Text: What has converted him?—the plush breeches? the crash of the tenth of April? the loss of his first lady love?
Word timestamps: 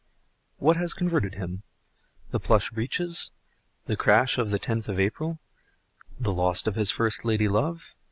What 0.57 0.77
has 0.77 0.95
converted 0.95 1.35
him?—the 1.35 2.39
plush 2.39 2.71
breeches? 2.71 3.29
the 3.85 3.95
crash 3.95 4.39
of 4.39 4.49
the 4.49 4.57
tenth 4.57 4.89
of 4.89 4.99
April? 4.99 5.37
the 6.19 6.33
loss 6.33 6.65
of 6.65 6.73
his 6.73 6.89
first 6.89 7.23
lady 7.23 7.47
love? 7.47 7.93